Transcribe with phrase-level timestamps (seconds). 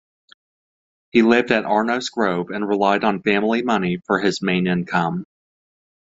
[1.11, 5.27] He lived at Arnos Grove and relied on family money for his main income.